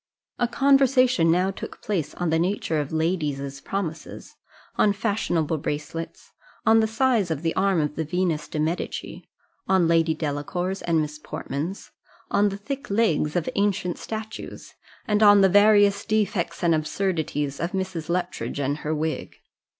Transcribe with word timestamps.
A 0.39 0.47
conversation 0.47 1.29
now 1.29 1.51
took 1.51 1.79
place 1.79 2.15
on 2.15 2.31
the 2.31 2.39
nature 2.39 2.79
of 2.79 2.91
ladies' 2.91 3.61
promises 3.61 4.35
on 4.75 4.93
fashionable 4.93 5.59
bracelets 5.59 6.31
on 6.65 6.79
the 6.79 6.87
size 6.87 7.29
of 7.29 7.43
the 7.43 7.53
arm 7.55 7.79
of 7.79 7.95
the 7.95 8.03
Venus 8.03 8.47
de 8.47 8.59
Medici 8.59 9.29
on 9.67 9.87
Lady 9.87 10.15
Delacour's 10.15 10.81
and 10.81 11.01
Miss 11.01 11.19
Portman's 11.19 11.91
on 12.31 12.49
the 12.49 12.57
thick 12.57 12.89
legs 12.89 13.35
of 13.35 13.47
ancient 13.53 13.99
statues 13.99 14.73
and 15.05 15.21
on 15.21 15.41
the 15.41 15.49
various 15.49 16.03
defects 16.03 16.63
and 16.63 16.73
absurdities 16.73 17.59
of 17.59 17.73
Mrs. 17.73 18.09
Luttridge 18.09 18.59
and 18.59 18.77
her 18.79 18.95
wig. 18.95 19.35